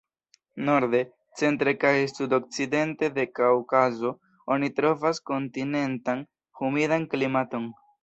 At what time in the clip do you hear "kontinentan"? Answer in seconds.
5.31-6.29